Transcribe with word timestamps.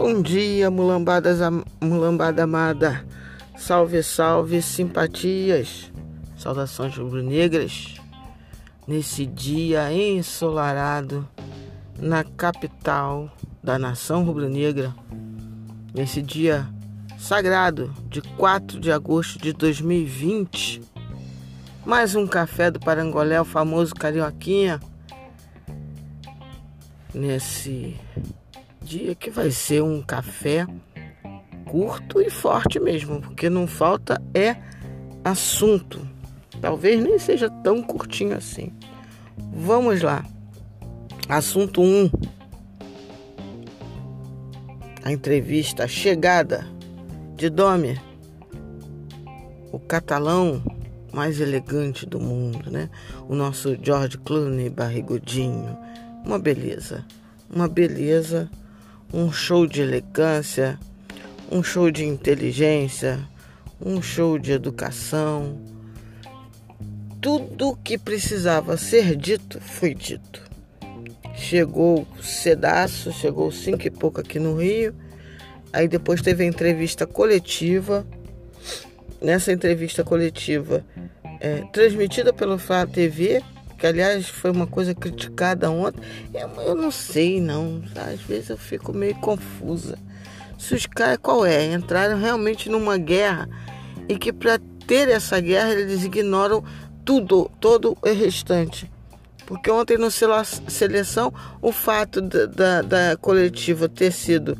Bom 0.00 0.22
dia, 0.22 0.70
mulambadas, 0.70 1.40
mulambada 1.80 2.44
amada. 2.44 3.04
Salve, 3.56 4.00
salve, 4.00 4.62
simpatias. 4.62 5.90
Saudações 6.36 6.96
rubro-negras. 6.96 7.96
Nesse 8.86 9.26
dia 9.26 9.92
ensolarado 9.92 11.28
na 11.98 12.22
capital 12.22 13.28
da 13.60 13.76
nação 13.76 14.22
rubro-negra. 14.22 14.94
Nesse 15.92 16.22
dia 16.22 16.64
sagrado 17.18 17.92
de 18.08 18.22
4 18.22 18.78
de 18.78 18.92
agosto 18.92 19.36
de 19.40 19.52
2020. 19.52 20.80
Mais 21.84 22.14
um 22.14 22.24
café 22.24 22.70
do 22.70 22.78
Parangolé, 22.78 23.40
o 23.40 23.44
famoso 23.44 23.96
Carioquinha. 23.96 24.78
Nesse 27.12 27.96
dia 28.88 29.14
que 29.14 29.28
vai 29.28 29.50
ser 29.50 29.82
um 29.82 30.00
café 30.00 30.66
curto 31.66 32.22
e 32.22 32.30
forte 32.30 32.80
mesmo, 32.80 33.20
porque 33.20 33.50
não 33.50 33.66
falta 33.66 34.18
é 34.32 34.56
assunto. 35.22 36.08
Talvez 36.58 36.98
nem 37.02 37.18
seja 37.18 37.50
tão 37.50 37.82
curtinho 37.82 38.34
assim. 38.34 38.72
Vamos 39.52 40.00
lá. 40.00 40.24
Assunto 41.28 41.82
1. 41.82 42.10
A 45.04 45.12
entrevista, 45.12 45.84
a 45.84 45.88
chegada 45.88 46.66
de 47.36 47.50
Domer, 47.50 48.02
o 49.70 49.78
catalão 49.78 50.62
mais 51.12 51.40
elegante 51.40 52.06
do 52.06 52.18
mundo, 52.18 52.70
né? 52.70 52.88
O 53.28 53.34
nosso 53.34 53.76
George 53.82 54.16
Clooney 54.16 54.70
barrigudinho. 54.70 55.76
Uma 56.24 56.38
beleza. 56.38 57.04
Uma 57.50 57.68
beleza 57.68 58.50
um 59.12 59.32
show 59.32 59.66
de 59.66 59.80
elegância, 59.80 60.78
um 61.50 61.62
show 61.62 61.90
de 61.90 62.04
inteligência, 62.04 63.18
um 63.80 64.02
show 64.02 64.38
de 64.38 64.52
educação. 64.52 65.58
Tudo 67.20 67.76
que 67.82 67.96
precisava 67.98 68.76
ser 68.76 69.16
dito 69.16 69.60
foi 69.60 69.94
dito. 69.94 70.46
Chegou 71.34 72.06
cedaço, 72.20 73.12
chegou 73.12 73.50
cinco 73.50 73.86
e 73.86 73.90
pouco 73.90 74.20
aqui 74.20 74.38
no 74.38 74.60
Rio. 74.60 74.94
Aí 75.72 75.88
depois 75.88 76.20
teve 76.20 76.44
a 76.44 76.46
entrevista 76.46 77.06
coletiva. 77.06 78.06
Nessa 79.20 79.52
entrevista 79.52 80.04
coletiva, 80.04 80.84
é, 81.40 81.62
transmitida 81.72 82.32
pelo 82.32 82.56
Flá 82.56 82.86
TV, 82.86 83.42
que 83.78 83.86
aliás 83.86 84.28
foi 84.28 84.50
uma 84.50 84.66
coisa 84.66 84.94
criticada 84.94 85.70
ontem. 85.70 86.02
Eu, 86.34 86.50
eu 86.62 86.74
não 86.74 86.90
sei, 86.90 87.40
não. 87.40 87.82
Às 87.94 88.20
vezes 88.22 88.50
eu 88.50 88.58
fico 88.58 88.92
meio 88.92 89.14
confusa. 89.14 89.96
Se 90.58 90.74
os 90.74 90.84
caras, 90.84 91.18
qual 91.22 91.46
é? 91.46 91.72
Entraram 91.72 92.18
realmente 92.18 92.68
numa 92.68 92.98
guerra 92.98 93.48
e 94.08 94.18
que 94.18 94.32
para 94.32 94.58
ter 94.86 95.08
essa 95.08 95.38
guerra 95.38 95.72
eles 95.72 96.04
ignoram 96.04 96.64
tudo, 97.04 97.48
todo 97.60 97.96
o 98.02 98.08
restante. 98.08 98.90
Porque 99.46 99.70
ontem 99.70 99.96
no 99.96 100.10
seleção, 100.10 101.32
o 101.62 101.72
fato 101.72 102.20
da, 102.20 102.46
da, 102.46 102.82
da 102.82 103.16
coletiva 103.16 103.88
ter 103.88 104.12
sido 104.12 104.58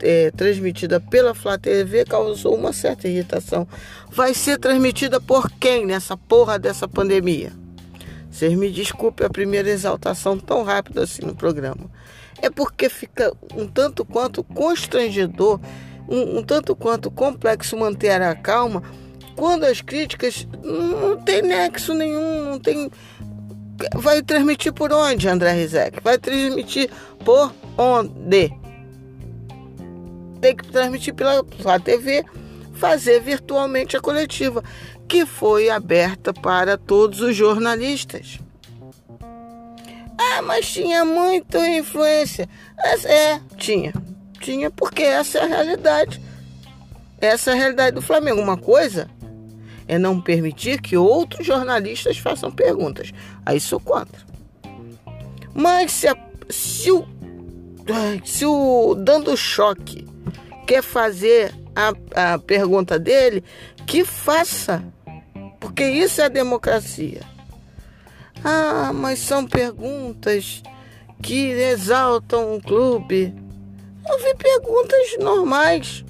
é, 0.00 0.30
transmitida 0.30 1.00
pela 1.00 1.34
Flá 1.34 1.58
TV 1.58 2.04
causou 2.04 2.54
uma 2.54 2.72
certa 2.72 3.08
irritação. 3.08 3.66
Vai 4.10 4.32
ser 4.32 4.58
transmitida 4.58 5.20
por 5.20 5.50
quem 5.50 5.84
nessa 5.84 6.16
porra 6.16 6.58
dessa 6.58 6.86
pandemia? 6.86 7.52
Vocês 8.36 8.52
me 8.52 8.70
desculpem 8.70 9.26
a 9.26 9.30
primeira 9.30 9.70
exaltação 9.70 10.38
tão 10.38 10.62
rápida 10.62 11.04
assim 11.04 11.22
no 11.24 11.34
programa. 11.34 11.90
É 12.42 12.50
porque 12.50 12.90
fica 12.90 13.32
um 13.54 13.66
tanto 13.66 14.04
quanto 14.04 14.44
constrangedor, 14.44 15.58
um, 16.06 16.40
um 16.40 16.42
tanto 16.42 16.76
quanto 16.76 17.10
complexo 17.10 17.78
manter 17.78 18.20
a 18.20 18.34
calma 18.34 18.82
quando 19.34 19.64
as 19.64 19.80
críticas 19.80 20.46
não 20.62 21.16
tem 21.16 21.40
nexo 21.40 21.94
nenhum, 21.94 22.50
não 22.50 22.60
tem. 22.60 22.90
Vai 23.94 24.22
transmitir 24.22 24.74
por 24.74 24.92
onde, 24.92 25.26
André 25.26 25.52
Rizek? 25.52 26.02
Vai 26.04 26.18
transmitir 26.18 26.90
por 27.24 27.54
onde? 27.78 28.52
Tem 30.42 30.54
que 30.54 30.70
transmitir 30.70 31.14
pela, 31.14 31.42
pela 31.42 31.80
TV, 31.80 32.22
fazer 32.74 33.18
virtualmente 33.18 33.96
a 33.96 34.00
coletiva 34.00 34.62
que 35.08 35.24
foi 35.24 35.70
aberta 35.70 36.32
para 36.32 36.76
todos 36.76 37.20
os 37.20 37.34
jornalistas. 37.34 38.38
Ah, 40.18 40.42
mas 40.42 40.70
tinha 40.70 41.04
muita 41.04 41.66
influência. 41.68 42.48
É, 43.04 43.40
tinha. 43.56 43.92
Tinha, 44.40 44.70
porque 44.70 45.02
essa 45.02 45.38
é 45.38 45.42
a 45.42 45.46
realidade. 45.46 46.20
Essa 47.20 47.50
é 47.50 47.52
a 47.54 47.56
realidade 47.56 47.94
do 47.94 48.02
Flamengo. 48.02 48.40
Uma 48.40 48.56
coisa 48.56 49.08
é 49.88 49.98
não 49.98 50.20
permitir 50.20 50.80
que 50.80 50.96
outros 50.96 51.46
jornalistas 51.46 52.18
façam 52.18 52.50
perguntas. 52.50 53.12
Aí 53.44 53.60
sou 53.60 53.80
contra. 53.80 54.20
Mas 55.54 55.92
se, 55.92 56.08
a, 56.08 56.16
se, 56.50 56.90
o, 56.90 57.06
se 58.24 58.44
o 58.44 58.94
dando 58.94 59.36
choque 59.36 60.06
quer 60.66 60.82
fazer 60.82 61.54
a, 61.74 62.32
a 62.34 62.38
pergunta 62.38 62.98
dele, 62.98 63.44
que 63.86 64.04
faça. 64.04 64.82
Porque 65.76 65.90
isso 65.90 66.22
é 66.22 66.30
democracia. 66.30 67.20
Ah, 68.42 68.92
mas 68.94 69.18
são 69.18 69.46
perguntas 69.46 70.62
que 71.22 71.50
exaltam 71.50 72.56
o 72.56 72.62
clube. 72.62 73.34
Eu 74.08 74.18
vi 74.18 74.34
perguntas 74.36 75.18
normais. 75.20 76.02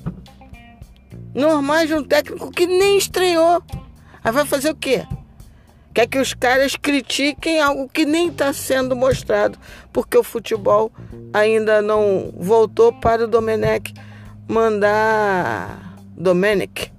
Normais 1.34 1.88
de 1.88 1.94
um 1.96 2.04
técnico 2.04 2.48
que 2.52 2.64
nem 2.64 2.96
estreou. 2.96 3.60
Aí 4.22 4.30
vai 4.30 4.46
fazer 4.46 4.70
o 4.70 4.76
quê? 4.76 5.04
Quer 5.92 6.06
que 6.06 6.20
os 6.20 6.32
caras 6.32 6.76
critiquem 6.76 7.60
algo 7.60 7.88
que 7.88 8.06
nem 8.06 8.28
está 8.28 8.52
sendo 8.52 8.94
mostrado, 8.94 9.58
porque 9.92 10.16
o 10.16 10.22
futebol 10.22 10.92
ainda 11.32 11.82
não 11.82 12.32
voltou 12.36 12.92
para 12.92 13.24
o 13.24 13.26
Domenech 13.26 13.92
mandar. 14.46 15.96
Domenech. 16.16 16.92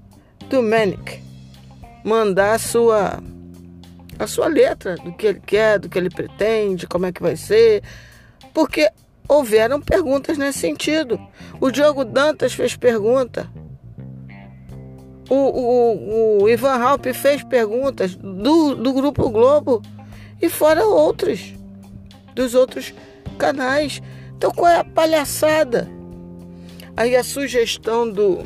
Domenech 0.49 1.26
mandar 2.07 2.53
a 2.53 2.59
sua 2.59 3.21
a 4.17 4.25
sua 4.25 4.47
letra 4.47 4.95
do 4.95 5.13
que 5.13 5.27
ele 5.27 5.41
quer, 5.45 5.77
do 5.77 5.89
que 5.89 5.97
ele 5.97 6.09
pretende, 6.09 6.87
como 6.87 7.05
é 7.05 7.11
que 7.11 7.21
vai 7.21 7.35
ser, 7.35 7.83
porque 8.51 8.89
houveram 9.27 9.79
perguntas 9.79 10.39
nesse 10.39 10.59
sentido. 10.59 11.19
O 11.61 11.69
Diogo 11.69 12.03
Dantas 12.03 12.53
fez 12.53 12.75
pergunta. 12.75 13.47
O, 15.29 15.35
o, 15.35 16.43
o 16.43 16.49
Ivan 16.49 16.81
Halp 16.81 17.05
fez 17.13 17.43
perguntas 17.43 18.15
do, 18.15 18.73
do 18.73 18.93
Grupo 18.93 19.29
Globo 19.29 19.83
e 20.41 20.49
fora 20.49 20.83
outros, 20.83 21.53
dos 22.33 22.55
outros 22.55 22.93
canais. 23.37 24.01
Então 24.35 24.51
qual 24.51 24.71
é 24.71 24.79
a 24.79 24.83
palhaçada? 24.83 25.87
Aí 26.95 27.15
a 27.15 27.23
sugestão 27.23 28.09
do, 28.09 28.41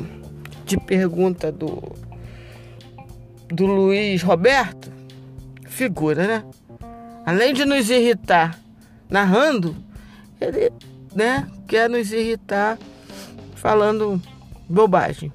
de 0.66 0.76
pergunta 0.76 1.50
do 1.50 2.01
do 3.52 3.66
Luiz 3.66 4.22
Roberto, 4.22 4.90
figura, 5.66 6.26
né? 6.26 6.44
Além 7.24 7.54
de 7.54 7.64
nos 7.64 7.90
irritar 7.90 8.58
narrando, 9.08 9.76
ele, 10.40 10.72
né, 11.14 11.46
quer 11.68 11.88
nos 11.88 12.10
irritar 12.12 12.78
falando 13.54 14.20
bobagem. 14.68 15.32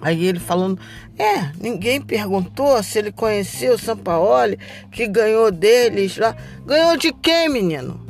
Aí 0.00 0.24
ele 0.24 0.38
falando, 0.38 0.80
é, 1.18 1.52
ninguém 1.60 2.00
perguntou 2.00 2.82
se 2.82 2.98
ele 2.98 3.12
conheceu 3.12 3.74
o 3.74 3.78
Sampaoli, 3.78 4.58
que 4.90 5.06
ganhou 5.06 5.50
deles 5.50 6.16
lá. 6.16 6.34
Ganhou 6.64 6.96
de 6.96 7.12
quem, 7.12 7.50
menino? 7.50 8.00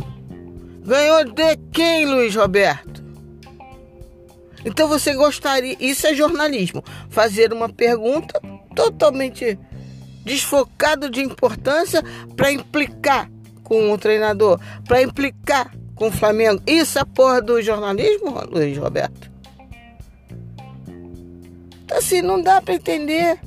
Ganhou 0.85 1.25
de 1.25 1.56
quem, 1.73 2.06
Luiz 2.06 2.37
Roberto? 2.37 3.03
Então 4.64 4.87
você 4.87 5.14
gostaria, 5.14 5.76
isso 5.81 6.06
é 6.06 6.14
jornalismo, 6.14 6.85
fazer 7.08 7.53
uma 7.53 7.69
pergunta 7.69 8.41
totalmente 8.75 9.58
desfocado 10.25 11.11
de 11.11 11.20
importância 11.22 12.02
para 12.37 12.52
implicar 12.52 13.31
com 13.62 13.93
o 13.93 13.99
treinador, 13.99 14.61
para 14.87 15.02
implicar 15.02 15.72
com 15.94 16.08
o 16.08 16.12
Flamengo. 16.12 16.62
Isso 16.67 16.99
é 16.99 17.05
porra 17.05 17.40
do 17.40 17.61
jornalismo, 17.62 18.40
Luiz 18.50 18.76
Roberto? 18.76 19.31
Então, 21.84 21.99
assim, 21.99 22.22
não 22.22 22.40
dá 22.40 22.61
para 22.61 22.75
entender. 22.75 23.38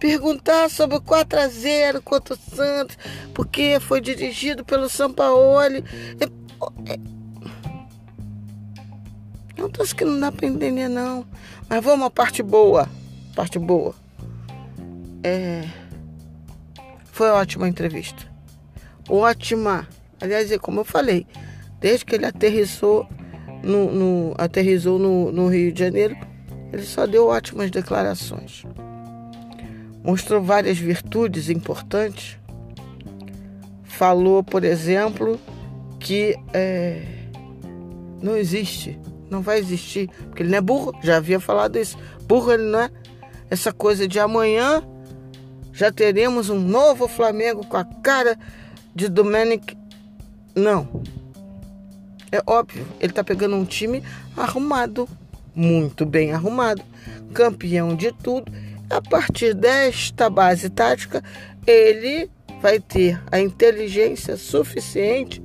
Perguntar 0.00 0.68
sobre 0.68 0.96
o 0.96 1.00
4 1.00 1.38
a 1.38 1.46
0 1.46 2.02
contra 2.02 2.34
o 2.34 2.36
Santos, 2.36 2.98
porque 3.32 3.78
foi 3.78 4.00
dirigido 4.00 4.64
pelo 4.64 4.88
Sampaoli. 4.88 5.84
É, 6.18 6.98
é 9.56 9.64
um 9.64 9.70
troço 9.70 9.94
que 9.94 10.04
não 10.04 10.18
dá 10.18 10.32
para 10.32 10.46
entender, 10.46 10.88
não. 10.88 11.24
Mas 11.68 11.84
vamos 11.84 12.06
à 12.06 12.10
parte 12.10 12.42
boa. 12.42 12.88
Parte 13.36 13.60
boa. 13.60 14.01
É, 15.24 15.64
foi 17.12 17.28
ótima 17.30 17.66
a 17.66 17.68
entrevista. 17.68 18.22
Ótima. 19.08 19.86
Aliás, 20.20 20.50
é 20.50 20.58
como 20.58 20.80
eu 20.80 20.84
falei, 20.84 21.26
desde 21.80 22.04
que 22.04 22.14
ele 22.14 22.26
aterrissou 22.26 23.06
no, 23.62 23.92
no, 23.92 24.34
aterrizou 24.38 24.98
no, 24.98 25.30
no 25.30 25.48
Rio 25.48 25.72
de 25.72 25.80
Janeiro, 25.80 26.16
ele 26.72 26.82
só 26.82 27.06
deu 27.06 27.26
ótimas 27.26 27.70
declarações. 27.70 28.64
Mostrou 30.02 30.42
várias 30.42 30.78
virtudes 30.78 31.48
importantes. 31.48 32.38
Falou, 33.84 34.42
por 34.42 34.64
exemplo, 34.64 35.38
que 36.00 36.36
é, 36.52 37.02
não 38.22 38.36
existe, 38.36 38.98
não 39.30 39.42
vai 39.42 39.58
existir, 39.58 40.08
porque 40.26 40.42
ele 40.42 40.50
não 40.50 40.58
é 40.58 40.60
burro, 40.60 40.92
já 41.02 41.18
havia 41.18 41.38
falado 41.38 41.78
isso. 41.78 41.96
Burro 42.26 42.52
ele 42.52 42.64
não 42.64 42.80
é. 42.80 42.90
Essa 43.50 43.70
coisa 43.70 44.08
de 44.08 44.18
amanhã 44.18 44.82
já 45.72 45.90
teremos 45.90 46.50
um 46.50 46.60
novo 46.60 47.08
Flamengo 47.08 47.66
com 47.66 47.76
a 47.76 47.84
cara 47.84 48.38
de 48.94 49.08
Domenic. 49.08 49.76
Não. 50.54 51.02
É 52.30 52.42
óbvio, 52.46 52.86
ele 53.00 53.12
está 53.12 53.22
pegando 53.22 53.56
um 53.56 53.64
time 53.64 54.02
arrumado, 54.36 55.08
muito 55.54 56.06
bem 56.06 56.32
arrumado, 56.32 56.82
campeão 57.34 57.94
de 57.94 58.12
tudo. 58.12 58.50
A 58.88 59.00
partir 59.00 59.54
desta 59.54 60.28
base 60.28 60.68
tática, 60.68 61.22
ele 61.66 62.30
vai 62.60 62.78
ter 62.78 63.20
a 63.30 63.40
inteligência 63.40 64.36
suficiente 64.36 65.42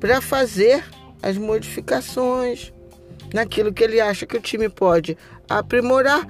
para 0.00 0.20
fazer 0.20 0.84
as 1.22 1.36
modificações 1.36 2.72
naquilo 3.32 3.72
que 3.72 3.84
ele 3.84 4.00
acha 4.00 4.26
que 4.26 4.36
o 4.36 4.40
time 4.40 4.68
pode 4.68 5.16
aprimorar 5.48 6.26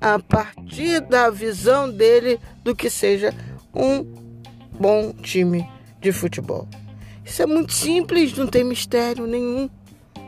a 0.00 0.18
partir 0.18 1.00
da 1.00 1.30
visão 1.30 1.90
dele 1.90 2.38
do 2.62 2.74
que 2.74 2.88
seja 2.88 3.34
um 3.74 4.04
bom 4.78 5.12
time 5.12 5.68
de 6.00 6.12
futebol. 6.12 6.68
Isso 7.24 7.42
é 7.42 7.46
muito 7.46 7.72
simples, 7.72 8.36
não 8.36 8.46
tem 8.46 8.64
mistério 8.64 9.26
nenhum 9.26 9.68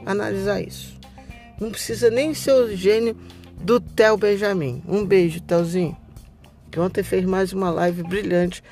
analisar 0.07 0.61
isso. 0.61 0.99
Não 1.61 1.71
precisa 1.71 2.11
nem 2.11 2.35
ser 2.35 2.53
o 2.53 2.77
gênio 2.77 3.17
do 3.61 3.81
Theo 3.81 4.17
Benjamin. 4.17 4.83
Um 4.87 5.05
beijo, 5.05 5.41
Telzinho. 5.41 5.97
Que 6.71 6.81
ontem 6.81 7.03
fez 7.03 7.25
mais 7.25 7.53
uma 7.53 7.71
live 7.71 8.03
brilhante 8.03 8.63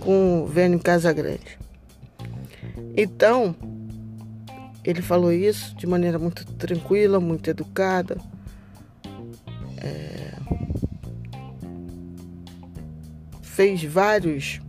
com 0.00 0.42
o 0.42 0.46
Vênio 0.46 0.80
Casagrande. 0.80 1.58
Então, 2.96 3.54
ele 4.84 5.00
falou 5.00 5.32
isso 5.32 5.74
de 5.76 5.86
maneira 5.86 6.18
muito 6.18 6.44
tranquila, 6.44 7.20
muito 7.20 7.48
educada. 7.48 8.18
É... 9.78 10.31
Fez 13.54 13.84
vários, 13.84 14.60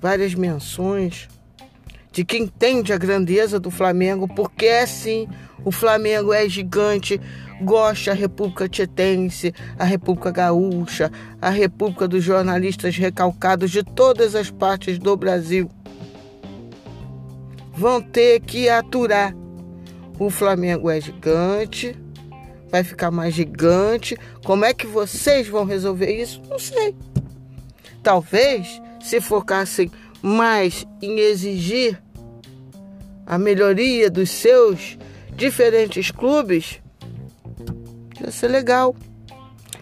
várias 0.00 0.32
menções 0.32 1.28
de 2.12 2.24
quem 2.24 2.44
entende 2.44 2.92
a 2.92 2.96
grandeza 2.96 3.58
do 3.58 3.68
Flamengo, 3.68 4.28
porque 4.28 4.64
é 4.64 4.86
sim, 4.86 5.28
o 5.64 5.72
Flamengo 5.72 6.32
é 6.32 6.48
gigante, 6.48 7.20
gosta 7.60 8.12
a 8.12 8.14
República 8.14 8.68
Tietense, 8.68 9.52
a 9.76 9.84
República 9.84 10.30
Gaúcha, 10.30 11.10
a 11.42 11.50
República 11.50 12.06
dos 12.06 12.22
jornalistas 12.22 12.96
recalcados 12.96 13.72
de 13.72 13.82
todas 13.82 14.36
as 14.36 14.52
partes 14.52 15.00
do 15.00 15.16
Brasil. 15.16 15.68
Vão 17.74 18.00
ter 18.00 18.40
que 18.40 18.68
aturar. 18.68 19.34
O 20.16 20.30
Flamengo 20.30 20.88
é 20.88 21.00
gigante, 21.00 21.94
vai 22.70 22.84
ficar 22.84 23.10
mais 23.10 23.34
gigante. 23.34 24.16
Como 24.44 24.64
é 24.64 24.72
que 24.72 24.86
vocês 24.86 25.48
vão 25.48 25.64
resolver 25.64 26.10
isso? 26.10 26.40
Não 26.48 26.58
sei. 26.58 26.94
Talvez 28.06 28.80
se 29.00 29.20
focassem 29.20 29.90
mais 30.22 30.86
em 31.02 31.18
exigir 31.18 32.00
a 33.26 33.36
melhoria 33.36 34.08
dos 34.08 34.30
seus 34.30 34.96
diferentes 35.34 36.12
clubes, 36.12 36.80
ia 38.20 38.30
ser 38.30 38.46
legal. 38.46 38.94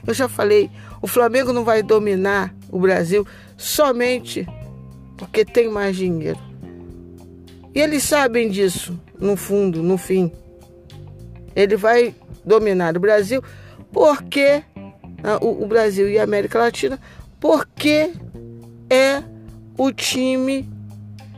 Eu 0.06 0.14
já 0.14 0.26
falei, 0.26 0.70
o 1.02 1.06
Flamengo 1.06 1.52
não 1.52 1.64
vai 1.64 1.82
dominar 1.82 2.54
o 2.70 2.78
Brasil 2.78 3.26
somente 3.58 4.46
porque 5.18 5.44
tem 5.44 5.68
mais 5.68 5.94
dinheiro. 5.94 6.40
E 7.74 7.78
eles 7.78 8.04
sabem 8.04 8.48
disso, 8.48 8.98
no 9.20 9.36
fundo, 9.36 9.82
no 9.82 9.98
fim. 9.98 10.32
Ele 11.54 11.76
vai 11.76 12.14
dominar 12.42 12.96
o 12.96 13.00
Brasil 13.00 13.44
porque 13.92 14.62
ah, 15.22 15.38
o 15.42 15.66
Brasil 15.66 16.08
e 16.08 16.18
a 16.18 16.24
América 16.24 16.58
Latina, 16.58 16.98
porque 17.44 18.10
é 18.88 19.22
o 19.76 19.92
time 19.92 20.66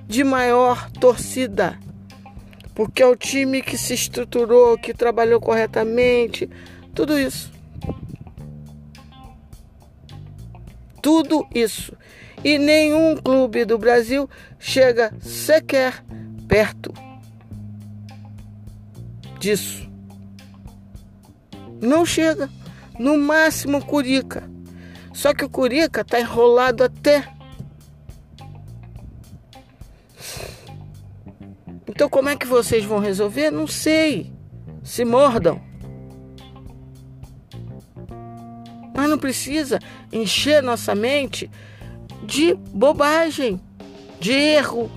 de 0.07 0.23
maior 0.23 0.89
torcida 0.93 1.77
porque 2.77 3.03
é 3.03 3.07
o 3.07 3.17
time 3.17 3.61
que 3.61 3.77
se 3.77 3.93
estruturou, 3.93 4.79
que 4.79 4.95
trabalhou 4.95 5.41
corretamente, 5.41 6.49
tudo 6.95 7.19
isso. 7.19 7.51
Tudo 11.03 11.45
isso. 11.53 11.93
E 12.45 12.57
nenhum 12.57 13.17
clube 13.17 13.65
do 13.65 13.77
Brasil 13.77 14.31
chega 14.61 15.13
sequer 15.21 16.05
perto 16.47 16.95
disso. 19.41 19.91
Não 21.81 22.07
chega. 22.07 22.49
No 22.97 23.19
máximo 23.19 23.85
Curica. 23.85 24.56
Só 25.17 25.33
que 25.33 25.47
o 25.47 25.49
Curica 25.49 26.03
está 26.03 26.21
enrolado 26.21 26.85
até 26.85 27.27
Então, 31.89 32.11
como 32.11 32.29
é 32.29 32.37
que 32.37 32.47
vocês 32.47 32.85
vão 32.85 32.99
resolver? 32.99 33.51
Não 33.51 33.67
sei. 33.67 34.31
Se 34.85 35.03
mordam. 35.03 35.59
Mas 38.95 39.09
não 39.09 39.17
precisa 39.17 39.79
encher 40.13 40.63
nossa 40.63 40.95
mente 40.95 41.51
de 42.23 42.53
bobagem, 42.53 43.59
de 44.21 44.33
erro, 44.33 44.91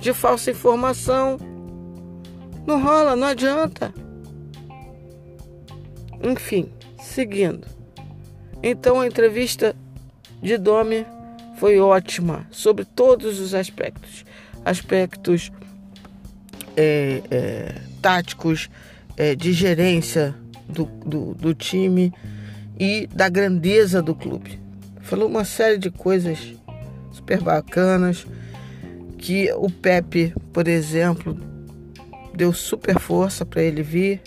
de 0.00 0.14
falsa 0.14 0.50
informação. 0.50 1.36
Não 2.66 2.82
rola, 2.82 3.14
não 3.14 3.26
adianta. 3.26 3.92
Enfim, 6.22 6.72
seguindo. 6.98 7.79
Então 8.62 9.00
a 9.00 9.06
entrevista 9.06 9.74
de 10.42 10.56
Domi 10.58 11.06
foi 11.56 11.78
ótima 11.78 12.46
sobre 12.50 12.84
todos 12.84 13.38
os 13.38 13.54
aspectos. 13.54 14.24
Aspectos 14.64 15.50
é, 16.76 17.22
é, 17.30 17.74
táticos, 18.00 18.70
é, 19.16 19.34
de 19.34 19.52
gerência 19.52 20.34
do, 20.68 20.84
do, 20.84 21.34
do 21.34 21.54
time 21.54 22.12
e 22.78 23.06
da 23.08 23.28
grandeza 23.28 24.02
do 24.02 24.14
clube. 24.14 24.58
Falou 25.00 25.28
uma 25.28 25.44
série 25.44 25.78
de 25.78 25.90
coisas 25.90 26.54
super 27.12 27.40
bacanas 27.40 28.26
que 29.18 29.52
o 29.52 29.70
Pepe, 29.70 30.34
por 30.52 30.66
exemplo, 30.68 31.36
deu 32.34 32.52
super 32.52 32.98
força 32.98 33.44
para 33.44 33.62
ele 33.62 33.82
vir, 33.82 34.22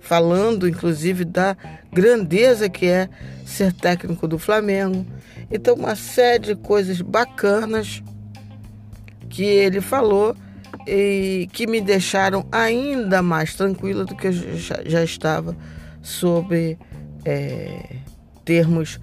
falando 0.00 0.68
inclusive 0.68 1.24
da 1.24 1.56
grandeza 1.92 2.68
que 2.68 2.86
é 2.86 3.08
ser 3.46 3.72
técnico 3.72 4.26
do 4.26 4.38
Flamengo. 4.38 5.06
Então, 5.50 5.74
uma 5.74 5.94
série 5.94 6.48
de 6.48 6.56
coisas 6.56 7.00
bacanas 7.00 8.02
que 9.30 9.44
ele 9.44 9.80
falou 9.80 10.36
e 10.86 11.48
que 11.52 11.66
me 11.66 11.80
deixaram 11.80 12.46
ainda 12.50 13.22
mais 13.22 13.54
tranquila 13.54 14.04
do 14.04 14.16
que 14.16 14.26
eu 14.26 14.32
já, 14.32 15.04
estava 15.04 15.56
sobre 16.02 16.78
é, 17.24 17.96
termos 18.44 19.00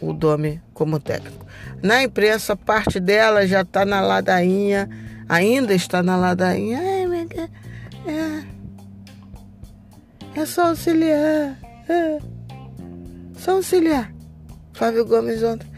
o 0.00 0.12
Domi 0.12 0.60
como 0.72 0.98
técnico. 0.98 1.46
Na 1.82 2.02
imprensa, 2.02 2.56
parte 2.56 2.98
dela 2.98 3.46
já 3.46 3.60
está 3.60 3.84
na 3.84 4.00
ladainha, 4.00 4.88
ainda 5.28 5.74
está 5.74 6.02
na 6.02 6.16
ladainha. 6.16 6.80
É, 8.06 8.44
é 10.40 10.46
só 10.46 10.68
auxiliar. 10.68 11.58
É, 11.88 12.18
só 13.40 13.52
auxiliar. 13.52 14.12
Flávio 14.72 15.04
Gomes 15.04 15.42
ontem. 15.42 15.68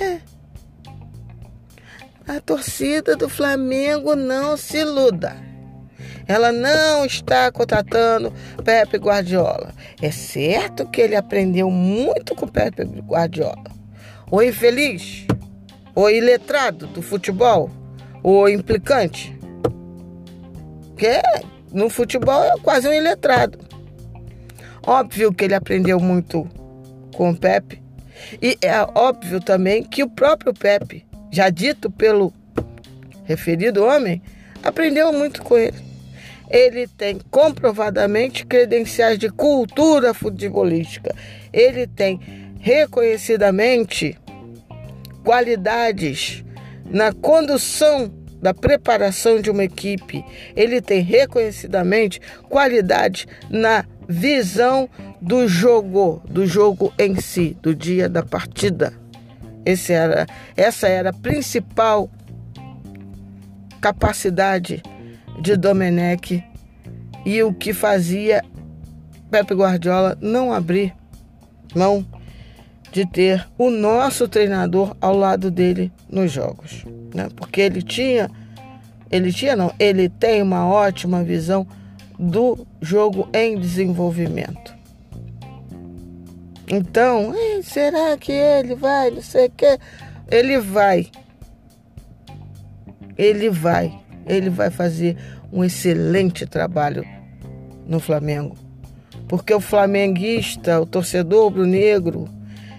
É, 0.00 0.20
a 2.28 2.40
torcida 2.40 3.16
do 3.16 3.28
Flamengo 3.28 4.14
não 4.14 4.56
se 4.56 4.78
iluda. 4.78 5.34
Ela 6.26 6.52
não 6.52 7.06
está 7.06 7.50
contratando 7.50 8.30
Pepe 8.62 8.98
Guardiola. 8.98 9.72
É 10.02 10.10
certo 10.10 10.86
que 10.86 11.00
ele 11.00 11.16
aprendeu 11.16 11.70
muito 11.70 12.34
com 12.34 12.46
Pepe 12.46 12.84
Guardiola. 12.84 13.64
O 14.30 14.42
infeliz, 14.42 15.26
o 15.94 16.10
iletrado 16.10 16.86
do 16.88 17.00
futebol, 17.00 17.70
o 18.22 18.46
implicante. 18.46 19.34
Que 20.98 21.22
no 21.72 21.88
futebol 21.88 22.44
é 22.44 22.58
quase 22.58 22.86
um 22.86 22.92
iletrado. 22.92 23.58
Óbvio 24.86 25.32
que 25.32 25.44
ele 25.44 25.54
aprendeu 25.54 25.98
muito 25.98 26.46
com 27.18 27.30
o 27.30 27.36
Pepe. 27.36 27.82
E 28.40 28.56
é 28.62 28.80
óbvio 28.94 29.40
também 29.40 29.82
que 29.82 30.04
o 30.04 30.08
próprio 30.08 30.54
Pepe 30.54 31.04
já 31.30 31.50
dito 31.50 31.90
pelo 31.90 32.32
referido 33.24 33.84
homem, 33.84 34.22
aprendeu 34.62 35.12
muito 35.12 35.42
com 35.42 35.56
ele. 35.56 35.88
ele 36.50 36.86
tem 36.86 37.20
comprovadamente 37.30 38.46
credenciais 38.46 39.18
de 39.18 39.28
cultura 39.28 40.14
futebolística. 40.14 41.14
Ele 41.52 41.86
tem 41.86 42.18
reconhecidamente 42.58 44.18
qualidades 45.22 46.42
na 46.86 47.12
condução 47.12 48.10
da 48.40 48.54
preparação 48.54 49.42
de 49.42 49.50
uma 49.50 49.64
equipe. 49.64 50.24
Ele 50.56 50.80
tem 50.80 51.02
reconhecidamente 51.02 52.18
qualidades 52.48 53.26
na 53.50 53.84
visão 54.08 54.88
do 55.20 55.48
jogo, 55.48 56.22
do 56.28 56.46
jogo 56.46 56.92
em 56.98 57.20
si, 57.20 57.56
do 57.62 57.74
dia 57.74 58.08
da 58.08 58.22
partida. 58.22 58.92
Esse 59.64 59.92
era, 59.92 60.26
essa 60.56 60.88
era 60.88 61.10
a 61.10 61.12
principal 61.12 62.10
capacidade 63.80 64.82
de 65.40 65.56
Domenech 65.56 66.42
e 67.24 67.42
o 67.42 67.52
que 67.52 67.72
fazia 67.72 68.42
Pepe 69.30 69.54
Guardiola 69.54 70.16
não 70.20 70.52
abrir 70.52 70.94
mão 71.74 72.04
de 72.90 73.04
ter 73.04 73.46
o 73.58 73.70
nosso 73.70 74.26
treinador 74.26 74.96
ao 75.00 75.14
lado 75.14 75.50
dele 75.50 75.92
nos 76.08 76.32
jogos, 76.32 76.84
né? 77.14 77.28
Porque 77.36 77.60
ele 77.60 77.82
tinha, 77.82 78.30
ele 79.10 79.32
tinha 79.32 79.54
não, 79.54 79.72
ele 79.78 80.08
tem 80.08 80.40
uma 80.40 80.66
ótima 80.66 81.22
visão 81.22 81.66
do 82.18 82.66
jogo 82.80 83.28
em 83.34 83.58
desenvolvimento. 83.58 84.77
Então, 86.70 87.34
será 87.62 88.16
que 88.18 88.32
ele 88.32 88.74
vai? 88.74 89.10
Não 89.10 89.22
sei 89.22 89.46
o 89.46 89.50
que. 89.50 89.78
Ele 90.30 90.58
vai. 90.58 91.06
Ele 93.16 93.48
vai. 93.48 93.98
Ele 94.26 94.50
vai 94.50 94.70
fazer 94.70 95.16
um 95.50 95.64
excelente 95.64 96.46
trabalho 96.46 97.04
no 97.86 97.98
Flamengo. 97.98 98.54
Porque 99.26 99.52
o 99.52 99.60
flamenguista, 99.60 100.80
o 100.80 100.86
torcedor 100.86 101.44
rubro-negro, 101.44 102.28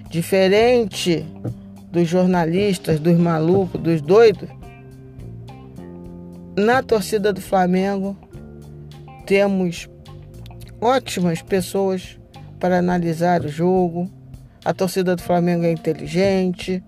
diferente 0.09 1.25
dos 1.91 2.07
jornalistas, 2.07 2.99
dos 2.99 3.17
malucos, 3.17 3.81
dos 3.81 4.01
doidos, 4.01 4.49
na 6.55 6.83
torcida 6.83 7.31
do 7.31 7.41
Flamengo 7.41 8.17
temos 9.25 9.87
ótimas 10.81 11.41
pessoas 11.41 12.18
para 12.59 12.79
analisar 12.79 13.43
o 13.43 13.47
jogo. 13.47 14.09
A 14.63 14.73
torcida 14.73 15.15
do 15.15 15.21
Flamengo 15.21 15.63
é 15.63 15.71
inteligente, 15.71 16.83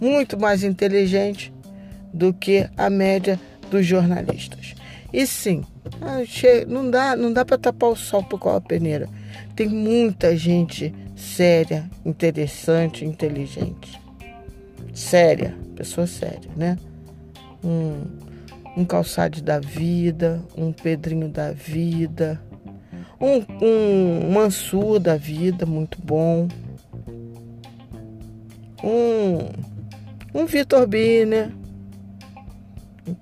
muito 0.00 0.38
mais 0.38 0.64
inteligente 0.64 1.52
do 2.12 2.32
que 2.32 2.68
a 2.76 2.90
média 2.90 3.38
dos 3.70 3.86
jornalistas. 3.86 4.74
E 5.12 5.26
sim, 5.26 5.64
não 6.66 6.90
dá, 6.90 7.14
não 7.14 7.32
dá 7.32 7.44
para 7.44 7.56
tapar 7.56 7.90
o 7.90 7.96
sol 7.96 8.24
por 8.24 8.38
qual 8.38 8.56
a 8.56 8.60
peneira. 8.60 9.08
Tem 9.54 9.68
muita 9.68 10.36
gente 10.36 10.92
séria, 11.14 11.88
interessante, 12.04 13.04
inteligente. 13.04 14.00
Séria, 14.92 15.56
pessoa 15.76 16.06
séria, 16.06 16.50
né? 16.56 16.76
Um, 17.62 18.02
um 18.76 18.84
da 19.42 19.60
vida, 19.60 20.42
um 20.56 20.72
Pedrinho 20.72 21.28
da 21.28 21.52
vida, 21.52 22.40
um, 23.24 23.44
um 23.62 24.32
Mansur 24.32 24.98
da 24.98 25.16
vida, 25.16 25.64
muito 25.64 25.98
bom. 26.02 26.46
Um, 28.82 30.38
um 30.38 30.44
Vitor 30.44 30.86
Biner, 30.86 31.50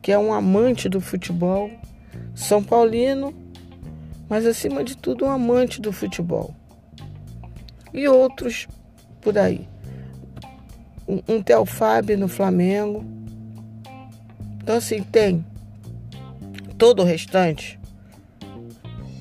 que 0.00 0.11
é 0.11 0.18
um 0.18 0.32
amante 0.32 0.88
do 0.88 1.00
futebol, 1.00 1.71
São 2.35 2.64
Paulino, 2.64 3.32
mas 4.28 4.44
acima 4.44 4.82
de 4.82 4.97
tudo 4.97 5.25
um 5.25 5.30
amante 5.30 5.80
do 5.80 5.92
futebol. 5.92 6.52
E 7.94 8.09
outros 8.09 8.66
por 9.21 9.38
aí. 9.38 9.68
Um, 11.06 11.35
um 11.35 11.42
Theo 11.42 11.64
Fábio 11.64 12.18
no 12.18 12.26
Flamengo. 12.26 13.04
Então 14.61 14.76
assim, 14.76 15.02
tem 15.02 15.44
todo 16.76 17.02
o 17.02 17.04
restante 17.04 17.78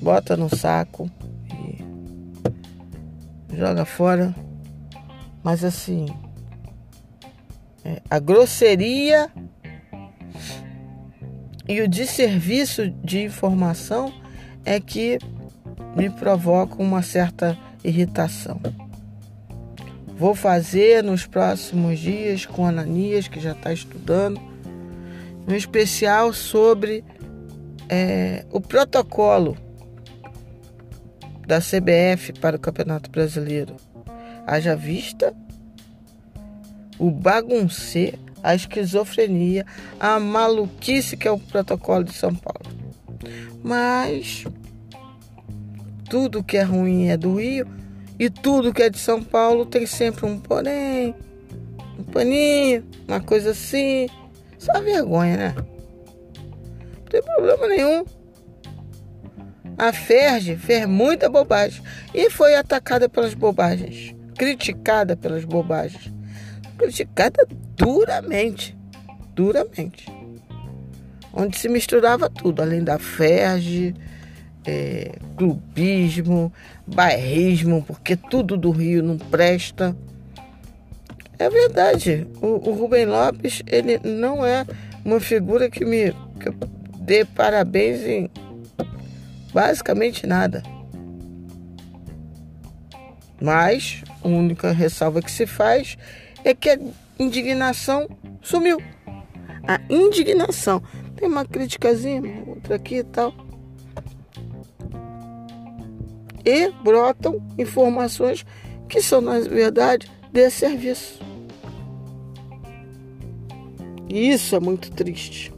bota 0.02 0.36
no 0.36 0.54
saco 0.54 1.08
e 1.48 3.56
joga 3.56 3.84
fora. 3.84 4.34
Mas 5.42 5.64
assim, 5.64 6.06
é, 7.84 8.02
a 8.10 8.18
grosseria 8.18 9.30
e 11.68 11.80
o 11.80 11.88
desserviço 11.88 12.90
de 12.90 13.22
informação 13.22 14.12
é 14.64 14.80
que 14.80 15.18
me 15.96 16.10
provoca 16.10 16.82
uma 16.82 17.02
certa 17.02 17.56
irritação. 17.84 18.60
Vou 20.16 20.34
fazer 20.34 21.02
nos 21.02 21.26
próximos 21.26 21.98
dias 21.98 22.46
com 22.46 22.66
Ananias, 22.66 23.28
que 23.28 23.40
já 23.40 23.52
está 23.52 23.72
estudando, 23.72 24.40
um 25.48 25.54
especial 25.54 26.32
sobre 26.32 27.04
é, 27.88 28.44
o 28.50 28.60
protocolo 28.60 29.56
da 31.52 31.60
CBF 31.60 32.32
para 32.40 32.56
o 32.56 32.58
Campeonato 32.58 33.10
Brasileiro. 33.10 33.76
Haja 34.46 34.74
vista 34.74 35.34
o 36.98 37.10
bagunce, 37.10 38.18
a 38.42 38.54
esquizofrenia, 38.54 39.66
a 40.00 40.18
maluquice 40.18 41.14
que 41.14 41.28
é 41.28 41.30
o 41.30 41.38
protocolo 41.38 42.04
de 42.04 42.14
São 42.14 42.34
Paulo. 42.34 42.74
Mas 43.62 44.46
tudo 46.08 46.42
que 46.42 46.56
é 46.56 46.62
ruim 46.62 47.08
é 47.08 47.18
do 47.18 47.34
Rio 47.38 47.66
e 48.18 48.30
tudo 48.30 48.72
que 48.72 48.82
é 48.82 48.88
de 48.88 48.98
São 48.98 49.22
Paulo 49.22 49.66
tem 49.66 49.84
sempre 49.84 50.24
um 50.24 50.38
porém, 50.38 51.14
um 51.98 52.02
paninho, 52.02 52.82
uma 53.06 53.20
coisa 53.20 53.50
assim. 53.50 54.08
Só 54.58 54.80
vergonha, 54.80 55.36
né? 55.36 55.54
Não 55.54 57.04
tem 57.10 57.20
problema 57.20 57.68
nenhum. 57.68 58.21
A 59.78 59.92
Ferge 59.92 60.56
fez 60.56 60.86
muita 60.86 61.28
bobagem 61.28 61.82
e 62.14 62.30
foi 62.30 62.54
atacada 62.54 63.08
pelas 63.08 63.34
bobagens, 63.34 64.14
criticada 64.36 65.16
pelas 65.16 65.44
bobagens, 65.44 66.12
criticada 66.76 67.46
duramente, 67.76 68.76
duramente, 69.34 70.06
onde 71.32 71.56
se 71.56 71.68
misturava 71.68 72.28
tudo, 72.28 72.62
além 72.62 72.84
da 72.84 72.98
Ferge, 72.98 73.94
é, 74.64 75.12
clubismo, 75.36 76.52
bairrismo, 76.86 77.82
porque 77.82 78.16
tudo 78.16 78.56
do 78.56 78.70
Rio 78.70 79.02
não 79.02 79.16
presta. 79.16 79.96
É 81.38 81.50
verdade, 81.50 82.26
o, 82.40 82.70
o 82.70 82.74
Rubem 82.74 83.06
Lopes 83.06 83.62
ele 83.66 83.98
não 84.04 84.46
é 84.46 84.64
uma 85.04 85.18
figura 85.18 85.68
que 85.68 85.84
me 85.84 86.12
que 86.38 86.50
dê 86.98 87.24
parabéns 87.24 88.00
em 88.02 88.30
basicamente 89.52 90.26
nada. 90.26 90.62
Mas 93.40 94.02
a 94.22 94.28
única 94.28 94.70
ressalva 94.72 95.20
que 95.20 95.30
se 95.30 95.46
faz 95.46 95.98
é 96.44 96.54
que 96.54 96.70
a 96.70 96.78
indignação 97.18 98.08
sumiu. 98.40 98.78
A 99.66 99.80
indignação. 99.90 100.82
Tem 101.16 101.28
uma 101.28 101.44
criticazinha, 101.44 102.44
outra 102.46 102.76
aqui 102.76 102.96
e 102.96 103.04
tal. 103.04 103.34
E 106.44 106.70
brotam 106.82 107.40
informações 107.58 108.44
que 108.88 109.00
são, 109.00 109.20
na 109.20 109.38
verdade, 109.40 110.10
de 110.32 110.50
serviço. 110.50 111.20
E 114.08 114.30
isso 114.30 114.54
é 114.54 114.60
muito 114.60 114.90
triste. 114.90 115.52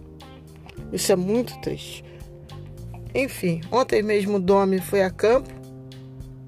Isso 0.92 1.10
é 1.10 1.16
muito 1.16 1.58
triste. 1.60 2.04
Enfim, 3.14 3.60
ontem 3.70 4.02
mesmo 4.02 4.36
o 4.36 4.40
Domi 4.40 4.80
foi 4.80 5.02
a 5.02 5.10
campo 5.10 5.48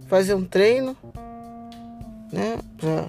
fazer 0.08 0.34
um 0.34 0.44
treino, 0.44 0.96
né? 2.32 2.58
Pra, 2.76 3.08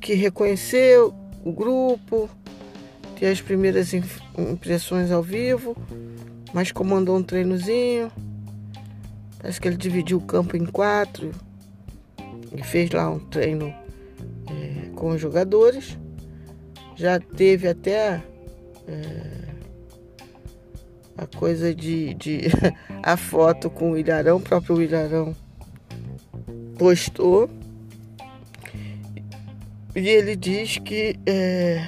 que 0.00 0.14
reconheceu 0.14 1.14
o 1.44 1.52
grupo, 1.52 2.28
ter 3.18 3.26
as 3.26 3.40
primeiras 3.40 3.92
impressões 3.94 5.10
ao 5.10 5.22
vivo, 5.22 5.76
mas 6.52 6.72
comandou 6.72 7.16
um 7.16 7.22
treinozinho. 7.22 8.10
Parece 9.38 9.60
que 9.60 9.68
ele 9.68 9.76
dividiu 9.76 10.18
o 10.18 10.22
campo 10.22 10.56
em 10.56 10.66
quatro 10.66 11.30
e 12.56 12.62
fez 12.62 12.90
lá 12.90 13.08
um 13.08 13.18
treino 13.18 13.72
é, 14.48 14.88
com 14.94 15.10
os 15.10 15.20
jogadores. 15.20 15.96
Já 16.96 17.20
teve 17.20 17.68
até. 17.68 18.22
É, 18.88 19.45
a 21.16 21.26
coisa 21.26 21.74
de, 21.74 22.14
de 22.14 22.42
a 23.02 23.16
foto 23.16 23.70
com 23.70 23.92
o 23.92 23.98
Ilharão, 23.98 24.36
o 24.36 24.40
próprio 24.40 24.82
Ilharão 24.82 25.34
postou. 26.78 27.48
E 29.94 30.08
ele 30.08 30.36
diz 30.36 30.78
que 30.78 31.18
é, 31.24 31.86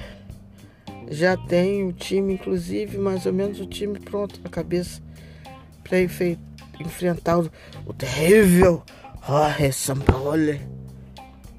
já 1.10 1.36
tem 1.36 1.84
o 1.84 1.92
time, 1.92 2.34
inclusive, 2.34 2.96
mais 2.96 3.26
ou 3.26 3.32
menos 3.32 3.60
o 3.60 3.66
time 3.66 3.98
pronto 3.98 4.40
na 4.42 4.48
cabeça 4.48 5.02
para 5.84 6.00
enfrentar 6.00 7.38
o, 7.38 7.50
o 7.86 7.92
terrível 7.92 8.82
Jorge 9.26 9.72
Sampaoli, 9.72 10.60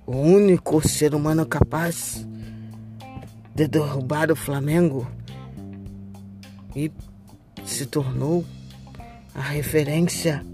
o 0.07 0.17
único 0.17 0.87
ser 0.87 1.13
humano 1.13 1.45
capaz 1.45 2.27
de 3.53 3.67
derrubar 3.67 4.31
o 4.31 4.35
Flamengo 4.35 5.07
e 6.75 6.91
se 7.79 7.85
tornou 7.85 8.45
a 9.33 9.39
referência 9.39 10.45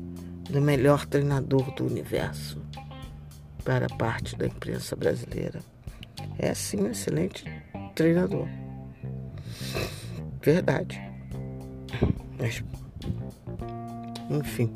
do 0.47 0.61
melhor 0.61 1.07
treinador 1.07 1.73
do 1.73 1.83
universo 1.83 2.61
para 3.63 3.87
parte 3.87 4.35
da 4.35 4.45
imprensa 4.45 4.95
brasileira. 4.95 5.59
É 6.37 6.53
sim 6.53 6.81
um 6.81 6.91
excelente 6.91 7.43
treinador. 7.95 8.47
Verdade. 10.39 11.01
Mas, 12.37 12.63
enfim, 14.29 14.71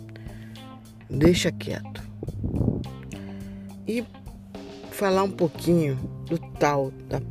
deixa 1.07 1.51
quieto. 1.51 2.01
E 3.87 4.03
falar 4.89 5.21
um 5.21 5.31
pouquinho 5.31 5.97
do 6.27 6.39
tal 6.57 6.89
da, 7.07 7.21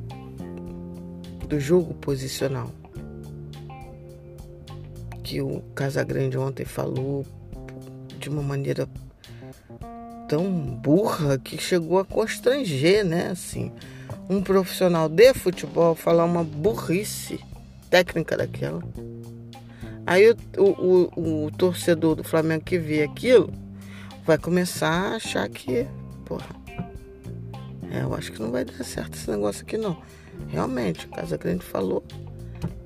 do 1.48 1.58
jogo 1.58 1.92
posicional 1.94 2.77
que 5.28 5.42
o 5.42 5.60
Casagrande 5.74 6.38
ontem 6.38 6.64
falou 6.64 7.22
de 8.18 8.30
uma 8.30 8.40
maneira 8.40 8.88
tão 10.26 10.50
burra 10.50 11.36
que 11.36 11.58
chegou 11.58 11.98
a 11.98 12.04
constranger, 12.04 13.04
né? 13.04 13.28
Assim, 13.28 13.70
um 14.26 14.40
profissional 14.40 15.06
de 15.06 15.34
futebol 15.34 15.94
falar 15.94 16.24
uma 16.24 16.42
burrice 16.42 17.38
técnica 17.90 18.38
daquela. 18.38 18.82
Aí 20.06 20.30
o, 20.30 20.62
o, 20.62 21.10
o, 21.14 21.44
o 21.44 21.50
torcedor 21.50 22.14
do 22.14 22.24
Flamengo 22.24 22.64
que 22.64 22.78
vê 22.78 23.02
aquilo 23.02 23.52
vai 24.24 24.38
começar 24.38 25.12
a 25.12 25.16
achar 25.16 25.46
que, 25.50 25.86
porra, 26.24 26.56
é, 27.90 28.00
eu 28.00 28.14
acho 28.14 28.32
que 28.32 28.40
não 28.40 28.50
vai 28.50 28.64
dar 28.64 28.82
certo 28.82 29.14
esse 29.14 29.30
negócio 29.30 29.62
aqui 29.62 29.76
não. 29.76 30.02
Realmente, 30.48 31.04
o 31.04 31.10
Casagrande 31.10 31.62
falou 31.62 32.02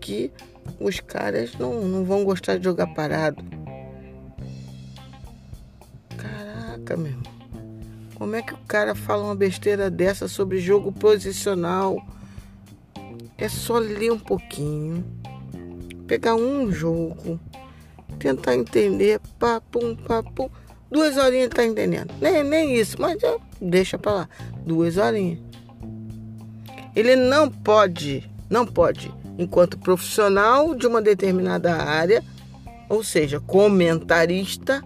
que 0.01 0.33
os 0.79 1.01
caras 1.01 1.55
não, 1.59 1.83
não 1.83 2.05
vão 2.05 2.25
gostar 2.25 2.59
de 2.59 2.65
jogar 2.65 2.89
parado. 2.89 3.43
Caraca, 6.17 6.97
meu. 6.97 7.17
Como 8.17 8.37
é 8.37 8.43
que 8.43 8.55
o 8.55 8.59
cara 8.69 8.95
fala 8.95 9.25
uma 9.25 9.35
besteira 9.35 9.91
dessa 9.91 10.29
sobre 10.29 10.59
jogo 10.59 10.93
posicional? 10.93 12.05
É 13.37 13.49
só 13.49 13.79
ler 13.79 14.13
um 14.13 14.19
pouquinho, 14.19 15.05
pegar 16.07 16.37
um 16.37 16.71
jogo, 16.71 17.41
tentar 18.19 18.55
entender, 18.55 19.21
papum, 19.39 19.97
papum. 19.97 20.49
Duas 20.91 21.17
horinhas 21.17 21.49
tá 21.49 21.65
entendendo. 21.65 22.13
Nem, 22.21 22.45
nem 22.45 22.77
isso, 22.77 23.01
mas 23.01 23.21
deixa 23.61 23.99
pra 23.99 24.13
lá. 24.13 24.29
Duas 24.65 24.99
horinhas. 24.99 25.41
Ele 26.95 27.17
não 27.17 27.51
pode, 27.51 28.31
não 28.51 28.67
pode 28.67 29.13
enquanto 29.39 29.79
profissional 29.79 30.75
de 30.75 30.87
uma 30.87 31.01
determinada 31.01 31.75
área, 31.75 32.23
ou 32.89 33.03
seja, 33.03 33.41
comentarista, 33.41 34.83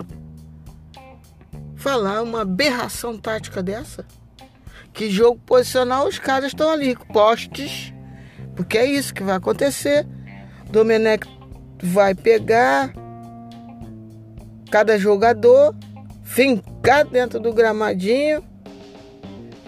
falar 1.75 2.23
uma 2.23 2.43
aberração 2.43 3.17
tática 3.19 3.63
dessa? 3.63 4.05
Que 4.93 5.11
jogo 5.11 5.41
posicional 5.45 6.07
os 6.07 6.19
caras 6.19 6.49
estão 6.49 6.71
ali, 6.71 6.97
postes, 7.13 7.93
porque 8.55 8.79
é 8.79 8.87
isso 8.87 9.13
que 9.13 9.23
vai 9.23 9.37
acontecer. 9.37 10.07
Domenech 10.71 11.29
vai 11.83 12.15
pegar 12.15 12.93
cada 14.71 14.99
jogador, 14.99 15.75
fincar 16.23 17.07
dentro 17.07 17.39
do 17.39 17.53
gramadinho 17.53 18.43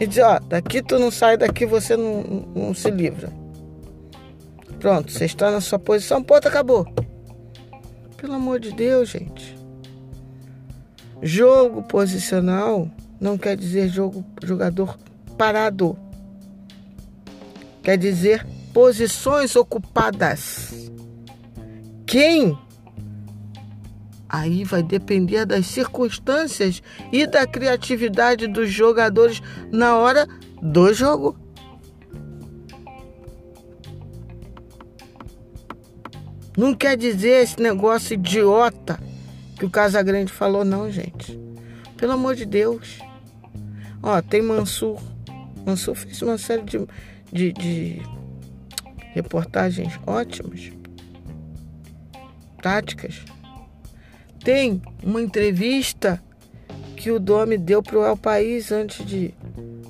e 0.01 0.07
dizer, 0.07 0.23
ó, 0.23 0.39
daqui 0.39 0.83
tu 0.83 0.99
não 0.99 1.11
sai, 1.11 1.37
daqui 1.37 1.67
você 1.67 1.97
não, 1.97 2.23
não 2.55 2.75
se 2.75 2.91
livra. 2.91 3.38
Pronto, 4.79 5.11
você 5.11 5.25
está 5.25 5.51
na 5.51 5.61
sua 5.61 5.79
posição, 5.79 6.23
ponto, 6.23 6.47
acabou. 6.47 6.87
Pelo 8.17 8.35
amor 8.35 8.61
de 8.61 8.73
Deus, 8.73 9.09
gente. 9.09 9.57
Jogo 11.21 11.83
posicional 11.83 12.89
não 13.21 13.37
quer 13.37 13.57
dizer 13.57 13.89
jogo 13.89 14.25
jogador 14.43 14.97
parado. 15.37 15.99
Quer 17.83 17.97
dizer 17.97 18.47
posições 18.73 19.57
ocupadas. 19.57 20.91
Quem? 22.07 22.57
Aí 24.29 24.63
vai 24.63 24.83
depender 24.83 25.47
das 25.47 25.67
circunstâncias 25.67 26.83
e 27.11 27.27
da 27.27 27.47
criatividade 27.47 28.47
dos 28.47 28.71
jogadores 28.71 29.43
na 29.73 29.97
hora 29.97 30.29
do 30.63 30.93
jogo. 30.93 31.37
Não 36.59 36.75
quer 36.75 36.97
dizer 36.97 37.45
esse 37.45 37.63
negócio 37.63 38.15
idiota 38.15 38.99
que 39.57 39.65
o 39.65 39.71
Casagrande 39.71 40.33
falou, 40.33 40.65
não, 40.65 40.91
gente. 40.91 41.39
Pelo 41.97 42.15
amor 42.15 42.35
de 42.35 42.45
Deus. 42.45 42.99
Ó, 44.03 44.21
tem 44.21 44.43
Mansur. 44.43 45.01
Mansur 45.65 45.95
fez 45.95 46.21
uma 46.21 46.37
série 46.37 46.63
de, 46.63 46.85
de, 47.33 47.53
de 47.53 48.03
reportagens 49.15 50.01
ótimas, 50.05 50.73
táticas. 52.61 53.21
Tem 54.43 54.83
uma 55.05 55.23
entrevista 55.23 56.21
que 56.97 57.13
o 57.13 57.21
Domi 57.21 57.57
deu 57.57 57.85
para 57.85 58.01
o 58.01 58.05
El 58.05 58.17
País 58.17 58.73
antes 58.73 59.07
de 59.07 59.33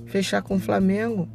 fechar 0.09 0.43
com 0.43 0.57
o 0.57 0.61
Flamengo. 0.61 1.27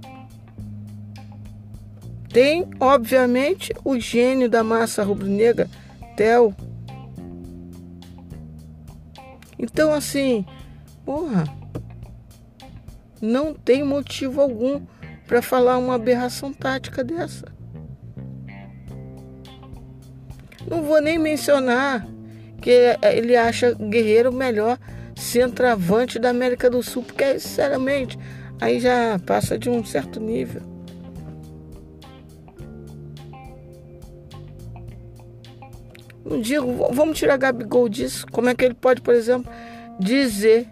Tem, 2.34 2.67
obviamente, 2.80 3.72
o 3.86 4.00
gênio 4.00 4.50
da 4.50 4.63
massa 4.63 5.04
rubro-negra, 5.04 5.69
Theo. 6.17 6.56
Então, 9.60 9.93
assim, 9.93 10.43
porra, 11.06 11.43
não 13.22 13.54
tem 13.54 13.84
motivo 13.84 14.41
algum 14.41 14.82
para 15.28 15.43
falar 15.43 15.78
uma 15.78 15.93
aberração 15.93 16.52
tática 16.52 17.04
dessa. 17.04 17.46
Não 20.67 20.82
vou 20.82 21.00
nem 21.00 21.19
mencionar 21.19 22.08
que 22.60 22.98
ele 23.04 23.36
acha 23.36 23.76
Guerreiro 23.76 24.34
melhor 24.34 24.80
centroavante 25.15 26.17
da 26.17 26.30
América 26.32 26.67
do 26.67 26.82
Sul, 26.82 27.04
porque, 27.04 27.38
sinceramente, 27.39 28.17
aí 28.60 28.80
já 28.80 29.19
passa 29.24 29.60
de 29.60 29.69
um 29.69 29.86
certo 29.86 30.19
nível. 30.19 30.73
Não 36.26 36.40
digo, 36.40 36.90
vamos 36.92 37.18
tirar 37.18 37.38
Gabigol 37.38 37.90
disso. 37.90 38.26
Como 38.32 38.50
é 38.50 38.56
que 38.56 38.64
ele 38.64 38.74
pode, 38.74 39.02
por 39.02 39.14
exemplo, 39.14 39.52
dizer 40.00 40.68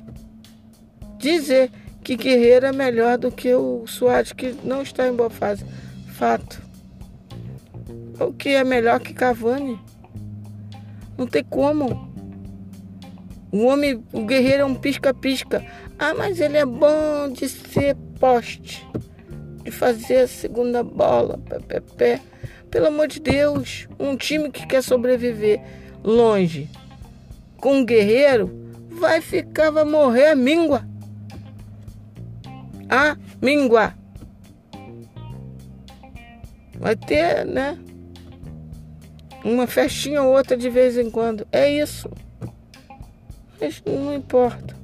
dizer 1.21 1.69
que 2.03 2.15
Guerreiro 2.15 2.65
é 2.65 2.71
melhor 2.71 3.17
do 3.17 3.31
que 3.31 3.53
o 3.53 3.85
Soares, 3.85 4.33
que 4.33 4.55
não 4.63 4.81
está 4.81 5.07
em 5.07 5.13
boa 5.13 5.29
fase? 5.29 5.63
Fato. 6.07 6.61
O 8.19 8.33
que 8.33 8.49
é 8.49 8.63
melhor 8.63 8.99
que 8.99 9.13
Cavani? 9.13 9.79
Não 11.17 11.27
tem 11.27 11.43
como. 11.43 12.09
O 13.51 13.65
homem, 13.65 14.03
o 14.11 14.25
guerreiro 14.25 14.63
é 14.63 14.65
um 14.65 14.75
pisca-pisca. 14.75 15.65
Ah, 15.99 16.13
mas 16.13 16.39
ele 16.39 16.57
é 16.57 16.65
bom 16.65 17.31
de 17.31 17.47
ser 17.49 17.95
poste, 18.19 18.87
de 19.63 19.71
fazer 19.71 20.17
a 20.17 20.27
segunda 20.27 20.83
bola, 20.83 21.37
pé, 21.37 21.59
pé, 21.59 21.79
pé. 21.79 22.21
Pelo 22.71 22.87
amor 22.87 23.09
de 23.09 23.19
Deus, 23.19 23.85
um 23.99 24.15
time 24.15 24.49
que 24.49 24.65
quer 24.65 24.81
sobreviver 24.81 25.61
longe 26.01 26.69
com 27.57 27.79
um 27.79 27.85
guerreiro 27.85 28.49
vai 28.89 29.19
ficar, 29.19 29.69
vai 29.71 29.83
morrer 29.83 30.27
a 30.27 30.35
míngua. 30.35 30.87
A 32.89 33.17
míngua. 33.41 33.93
Vai 36.79 36.95
ter, 36.95 37.45
né? 37.45 37.77
Uma 39.43 39.67
festinha 39.67 40.23
ou 40.23 40.33
outra 40.33 40.55
de 40.55 40.69
vez 40.69 40.97
em 40.97 41.11
quando. 41.11 41.45
É 41.51 41.69
isso. 41.69 42.09
Mas 43.59 43.83
não 43.85 44.15
importa. 44.15 44.75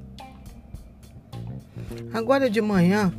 Agora 2.13 2.49
de 2.49 2.61
manhã. 2.61 3.13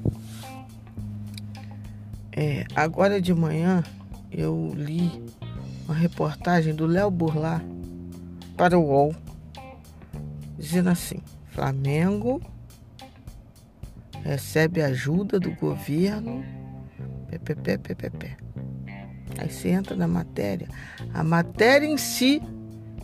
É, 2.32 2.66
agora 2.76 3.20
de 3.20 3.32
manhã 3.32 3.82
eu 4.30 4.72
li 4.74 5.22
uma 5.84 5.94
reportagem 5.94 6.74
do 6.74 6.86
Léo 6.86 7.10
Burlá 7.10 7.60
para 8.56 8.78
o 8.78 8.84
UOL, 8.84 9.14
dizendo 10.58 10.90
assim: 10.90 11.20
Flamengo 11.50 12.40
recebe 14.22 14.82
ajuda 14.82 15.40
do 15.40 15.50
governo. 15.52 16.44
PPP, 17.28 17.78
PPP. 17.78 18.36
Aí 19.38 19.50
você 19.50 19.68
entra 19.68 19.94
na 19.94 20.08
matéria. 20.08 20.68
A 21.12 21.22
matéria 21.22 21.86
em 21.86 21.98
si 21.98 22.42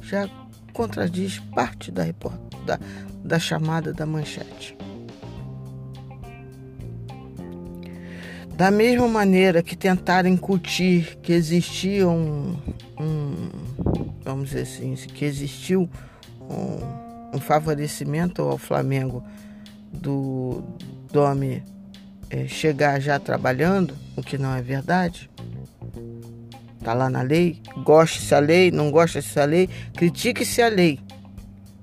já 0.01 0.29
contradiz 0.73 1.39
parte 1.55 1.91
da, 1.91 2.05
da, 2.67 2.79
da 3.23 3.39
chamada 3.39 3.93
da 3.93 4.07
manchete. 4.07 4.77
Da 8.57 8.71
mesma 8.71 9.09
maneira 9.09 9.65
que 9.65 9.75
tentaram 9.75 10.29
incutir 10.29 11.19
que 11.21 11.33
existia 11.33 12.09
um, 12.09 12.57
um 12.99 13.51
vamos 14.25 14.51
dizer 14.51 14.63
assim, 14.63 14.95
que 14.95 15.25
existiu 15.25 15.91
um, 16.41 17.37
um 17.37 17.41
favorecimento 17.41 18.43
ao 18.43 18.57
Flamengo 18.57 19.25
do 19.93 20.63
Domi 21.13 21.65
é, 22.31 22.47
chegar 22.47 23.01
já 23.01 23.19
trabalhando, 23.19 23.95
o 24.17 24.23
que 24.23 24.39
não 24.39 24.55
é 24.55 24.63
verdade. 24.63 25.29
Está 26.79 26.95
lá 26.95 27.11
na 27.11 27.23
lei, 27.23 27.61
goste-se 27.83 28.35
a 28.35 28.39
lei, 28.39 28.71
não 28.71 28.91
goste-se 28.91 29.41
a 29.41 29.45
lei, 29.45 29.69
critique-se 29.97 30.63
a 30.63 30.69
lei. 30.69 31.01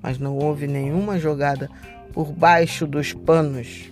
Mas 0.01 0.17
não 0.17 0.38
houve 0.38 0.67
nenhuma 0.67 1.19
jogada 1.19 1.69
por 2.13 2.31
baixo 2.31 2.88
dos 2.88 3.12
panos 3.12 3.90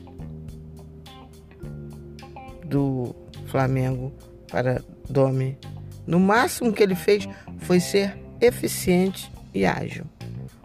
do 2.69 3.15
Flamengo 3.47 4.13
para 4.49 4.81
Domi. 5.09 5.57
No 6.05 6.19
máximo 6.19 6.71
que 6.71 6.83
ele 6.83 6.95
fez 6.95 7.27
foi 7.59 7.79
ser 7.79 8.17
eficiente 8.39 9.31
e 9.53 9.65
ágil, 9.65 10.05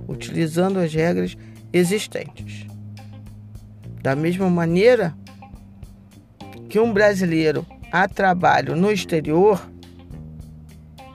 utilizando 0.07 0.79
as 0.79 0.93
regras 0.93 1.37
existentes. 1.73 2.67
Da 4.03 4.14
mesma 4.14 4.49
maneira 4.51 5.14
que 6.69 6.79
um 6.79 6.93
brasileiro 6.93 7.67
a 7.90 8.07
trabalho 8.07 8.77
no 8.77 8.90
exterior 8.90 9.71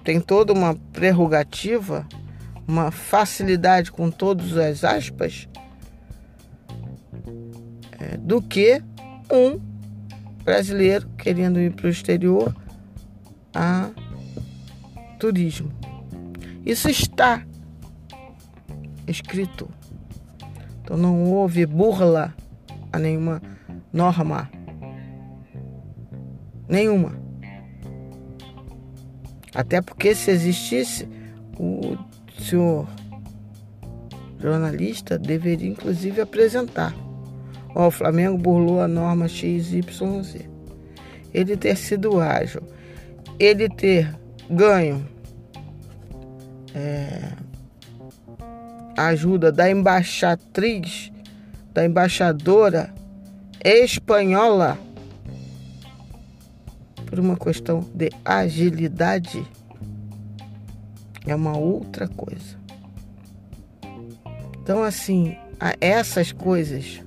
tem 0.03 0.19
toda 0.19 0.53
uma 0.53 0.75
prerrogativa, 0.91 2.07
uma 2.67 2.89
facilidade 2.89 3.91
com 3.91 4.09
todas 4.09 4.57
as 4.57 4.83
aspas, 4.83 5.47
é, 7.99 8.17
do 8.17 8.41
que 8.41 8.81
um 9.31 9.68
brasileiro 10.43 11.07
querendo 11.17 11.59
ir 11.59 11.71
para 11.73 11.87
o 11.87 11.89
exterior 11.89 12.55
a 13.53 13.89
turismo. 15.19 15.71
Isso 16.65 16.89
está 16.89 17.45
escrito. 19.07 19.69
Então 20.81 20.97
não 20.97 21.31
houve 21.31 21.65
burla 21.65 22.33
a 22.91 22.99
nenhuma 22.99 23.41
norma. 23.91 24.49
Nenhuma. 26.67 27.17
Até 29.53 29.81
porque 29.81 30.13
se 30.13 30.31
existisse, 30.31 31.07
o 31.57 31.97
senhor 32.39 32.87
jornalista 34.39 35.17
deveria 35.17 35.69
inclusive 35.69 36.21
apresentar. 36.21 36.93
O 37.73 37.91
Flamengo 37.91 38.37
burlou 38.37 38.81
a 38.81 38.87
norma 38.87 39.27
XYZ. 39.27 40.47
Ele 41.33 41.55
ter 41.55 41.77
sido 41.77 42.19
ágil, 42.19 42.61
ele 43.39 43.69
ter 43.69 44.17
ganho 44.49 45.07
é, 46.73 47.31
ajuda 48.97 49.51
da 49.51 49.69
embaixatriz, 49.69 51.11
da 51.73 51.85
embaixadora 51.85 52.93
espanhola 53.63 54.77
por 57.05 57.19
uma 57.19 57.37
questão 57.37 57.85
de 57.93 58.09
agilidade 58.23 59.45
é 61.25 61.35
uma 61.35 61.57
outra 61.57 62.07
coisa. 62.07 62.57
Então, 64.61 64.83
assim, 64.83 65.35
essas 65.81 66.31
coisas, 66.31 67.01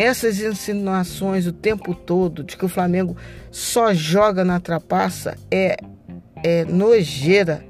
essas 0.00 0.40
insinuações 0.40 1.46
o 1.46 1.52
tempo 1.52 1.94
todo 1.94 2.42
de 2.42 2.56
que 2.56 2.64
o 2.64 2.68
Flamengo 2.68 3.16
só 3.50 3.92
joga 3.92 4.44
na 4.44 4.58
trapaça 4.58 5.36
é, 5.50 5.76
é 6.42 6.64
nojeira, 6.64 7.64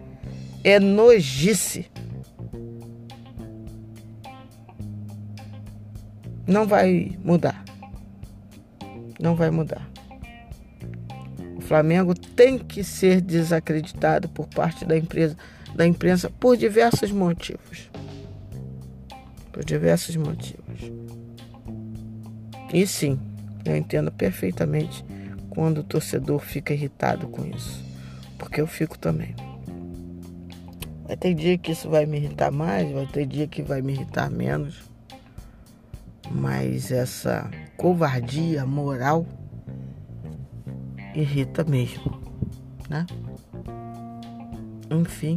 é 0.63 0.79
nojice. 0.79 1.91
Não 6.47 6.67
vai 6.67 7.19
mudar. 7.25 7.65
Não 9.19 9.35
vai 9.35 9.51
mudar. 9.51 9.91
Flamengo 11.71 12.17
tem 12.17 12.59
que 12.59 12.83
ser 12.83 13.21
desacreditado 13.21 14.29
por 14.29 14.49
parte 14.49 14.85
da 14.85 14.99
empresa, 14.99 15.37
da 15.73 15.87
imprensa 15.87 16.29
por 16.29 16.57
diversos 16.57 17.13
motivos. 17.13 17.89
Por 19.53 19.65
diversos 19.65 20.17
motivos. 20.17 20.70
E 22.73 22.87
sim, 22.87 23.19
eu 23.65 23.77
entendo 23.77 24.13
perfeitamente 24.13 25.05
quando 25.51 25.79
o 25.79 25.85
torcedor 25.85 26.39
fica 26.39 26.73
irritado 26.73 27.27
com 27.29 27.45
isso. 27.45 27.85
Porque 28.39 28.61
eu 28.61 28.67
fico 28.67 28.99
também. 28.99 29.35
Vai 31.05 31.17
ter 31.17 31.35
dia 31.35 31.59
que 31.59 31.73
isso 31.73 31.91
vai 31.91 32.07
me 32.07 32.19
irritar 32.19 32.53
mais, 32.53 32.91
vai 32.93 33.07
ter 33.07 33.27
dia 33.27 33.49
que 33.49 33.63
vai 33.63 33.83
me 33.83 33.93
irritar 33.93 34.31
menos. 34.31 34.89
Mas 36.31 36.93
essa 36.93 37.51
covardia 37.77 38.65
moral 38.65 39.27
irrita 41.15 41.65
mesmo, 41.65 42.21
né? 42.89 43.05
Enfim, 44.89 45.37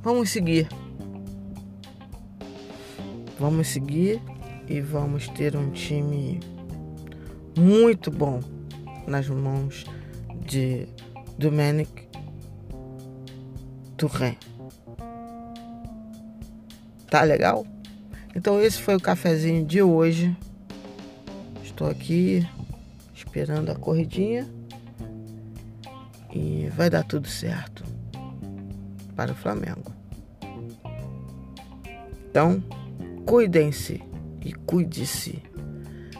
vamos 0.00 0.30
seguir. 0.30 0.68
Vamos 3.38 3.66
seguir 3.66 4.22
e 4.68 4.80
vamos 4.80 5.28
ter 5.28 5.56
um 5.56 5.70
time 5.70 6.40
muito 7.56 8.10
bom 8.10 8.40
nas 9.06 9.28
mãos 9.28 9.84
de 10.46 10.88
Dominic 11.38 12.08
Touré. 13.96 14.36
Tá 17.08 17.22
legal? 17.22 17.66
Então 18.34 18.60
esse 18.60 18.80
foi 18.80 18.96
o 18.96 19.00
cafezinho 19.00 19.64
de 19.64 19.82
hoje. 19.82 20.36
Estou 21.62 21.88
aqui 21.88 22.46
esperando 23.14 23.70
a 23.70 23.74
corridinha 23.74 24.48
e 26.32 26.68
vai 26.74 26.90
dar 26.90 27.04
tudo 27.04 27.28
certo 27.28 27.84
para 29.14 29.32
o 29.32 29.34
Flamengo. 29.34 29.92
Então, 32.28 32.60
cuidem-se 33.24 34.02
e 34.44 34.52
cuide-se. 34.52 35.42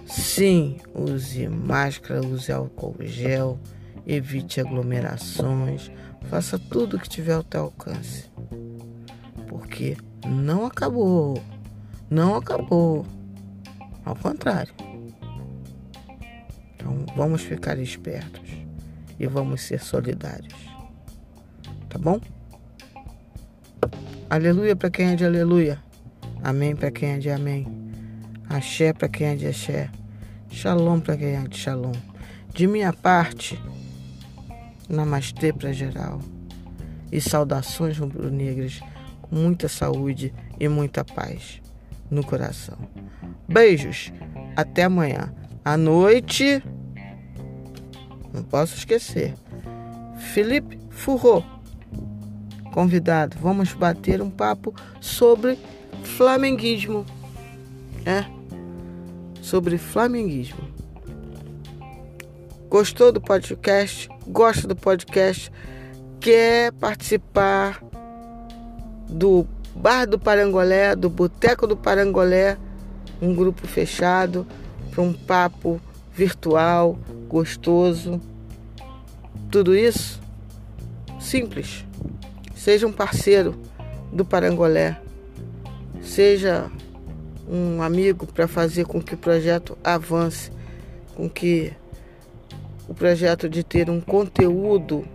Sim, 0.07 0.79
use 0.95 1.49
máscara, 1.49 2.25
use 2.25 2.51
álcool 2.51 2.97
gel, 3.01 3.59
evite 4.07 4.61
aglomerações, 4.61 5.91
faça 6.29 6.59
tudo 6.59 6.99
que 6.99 7.09
tiver 7.09 7.35
ao 7.35 7.43
teu 7.43 7.63
alcance. 7.63 8.31
Porque 9.49 9.97
não 10.27 10.67
acabou. 10.67 11.43
Não 12.11 12.35
acabou. 12.37 13.07
Ao 14.05 14.15
contrário. 14.15 14.75
Então 16.75 17.07
vamos 17.17 17.43
ficar 17.43 17.79
espertos 17.79 18.51
e 19.19 19.27
vamos 19.27 19.63
ser 19.63 19.81
solidários. 19.81 20.55
Tá 21.89 21.99
bom? 21.99 22.21
Aleluia 24.29 24.75
para 24.75 24.91
quem 24.91 25.09
é 25.09 25.17
de 25.17 25.25
aleluia. 25.25 25.79
Amém 26.43 26.75
para 26.75 26.91
quem 26.91 27.11
é 27.11 27.19
de 27.19 27.31
amém. 27.31 27.84
Axé 28.49 28.93
para 28.93 29.09
quem 29.09 29.27
é 29.29 29.35
de 29.35 29.47
axé. 29.47 29.91
Shalom 30.51 31.01
para 31.01 31.17
quem 31.17 31.35
é 31.35 31.43
de 31.43 31.57
shalom. 31.57 31.93
De 32.53 32.67
minha 32.67 32.93
parte, 32.93 33.61
namastê 34.89 35.53
para 35.53 35.73
geral. 35.73 36.21
E 37.11 37.21
saudações 37.21 37.99
rubro-negras 37.99 38.81
muita 39.31 39.69
saúde 39.69 40.33
e 40.59 40.69
muita 40.69 41.05
paz 41.05 41.61
no 42.11 42.25
coração. 42.25 42.79
Beijos. 43.49 44.13
Até 44.57 44.85
amanhã. 44.85 45.35
À 45.65 45.77
noite 45.77 46.63
não 48.33 48.43
posso 48.43 48.77
esquecer. 48.77 49.35
Felipe 50.33 50.79
Furro, 50.91 51.45
convidado, 52.73 53.37
vamos 53.41 53.73
bater 53.73 54.23
um 54.23 54.31
papo 54.31 54.75
sobre 55.01 55.59
flamenguismo. 56.03 57.05
É, 58.07 58.25
sobre 59.41 59.79
flamenguismo. 59.79 60.61
Gostou 62.69 63.13
do 63.13 63.21
podcast? 63.21 64.09
Gosta 64.27 64.67
do 64.67 64.75
podcast? 64.75 65.51
Quer 66.21 66.73
participar 66.73 67.83
do 69.09 69.47
Bar 69.75 70.07
do 70.07 70.19
Parangolé, 70.19 70.95
do 70.95 71.09
Boteco 71.09 71.67
do 71.67 71.77
Parangolé, 71.77 72.57
um 73.21 73.35
grupo 73.35 73.67
fechado 73.67 74.47
para 74.91 75.03
um 75.03 75.13
papo 75.13 75.81
virtual, 76.13 76.99
gostoso, 77.29 78.21
tudo 79.51 79.75
isso? 79.77 80.21
Simples. 81.21 81.85
Seja 82.55 82.87
um 82.87 82.93
parceiro 82.93 83.55
do 84.13 84.25
Parangolé. 84.25 85.01
Seja 86.03 86.71
um 87.49 87.83
amigo 87.83 88.27
para 88.27 88.49
fazer 88.49 88.87
com 88.87 89.01
que 89.01 89.15
o 89.15 89.19
projeto 89.19 89.77
avance, 89.83 90.51
com 91.15 91.29
que 91.29 91.73
o 92.89 92.95
projeto 92.95 93.49
de 93.49 93.63
ter 93.63 93.89
um 93.89 94.01
conteúdo 94.01 95.07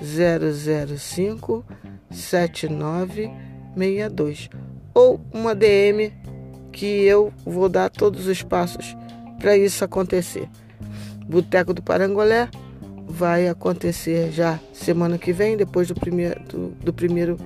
005 0.00 1.64
7962 2.10 4.48
ou 4.94 5.20
uma 5.32 5.54
DM 5.54 6.12
que 6.72 6.86
eu 6.86 7.32
vou 7.44 7.68
dar 7.68 7.90
todos 7.90 8.26
os 8.26 8.42
passos 8.42 8.96
para 9.38 9.56
isso 9.56 9.84
acontecer. 9.84 10.48
Boteco 11.26 11.72
do 11.72 11.80
Parangolé 11.82 12.48
vai 13.08 13.48
acontecer 13.48 14.30
já 14.30 14.60
semana 14.72 15.18
que 15.18 15.32
vem, 15.32 15.56
depois 15.56 15.88
do 15.88 15.94
primeiro, 15.94 16.40
do, 16.44 16.68
do 16.84 16.92
primeiro 16.92 17.38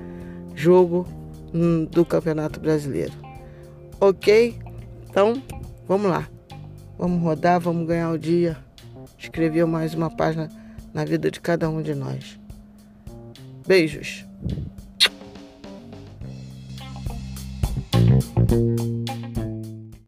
jogo 0.54 1.06
hum, 1.54 1.84
do 1.84 2.04
Campeonato 2.04 2.60
Brasileiro. 2.60 3.12
Ok? 4.00 4.58
Então, 5.08 5.40
vamos 5.86 6.10
lá. 6.10 6.28
Vamos 6.98 7.22
rodar, 7.22 7.60
vamos 7.60 7.86
ganhar 7.86 8.10
o 8.10 8.18
dia. 8.18 8.56
Escrever 9.18 9.66
mais 9.66 9.94
uma 9.94 10.10
página 10.10 10.50
na 10.92 11.04
vida 11.04 11.30
de 11.30 11.40
cada 11.40 11.70
um 11.70 11.80
de 11.80 11.94
nós. 11.94 12.38
Beijos. 13.66 14.24